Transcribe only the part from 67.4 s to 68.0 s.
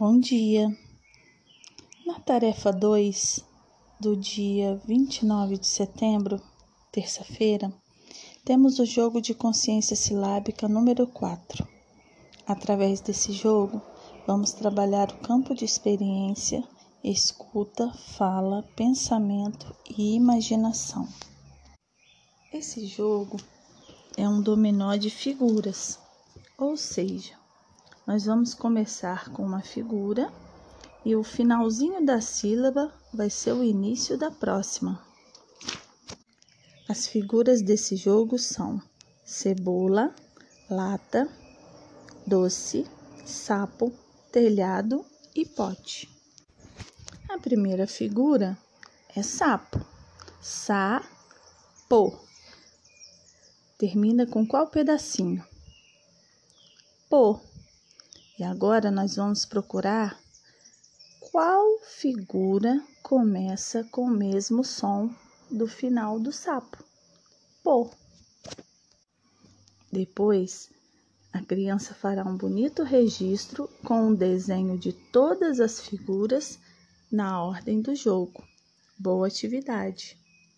Po.